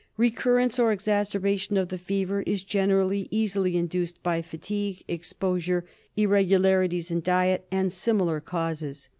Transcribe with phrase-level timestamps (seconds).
[0.17, 5.85] Recurrence or exacerba tion of the fever is generally easily induced by fatigue, exposure,
[6.17, 9.09] irregularities in diet, and similar causes.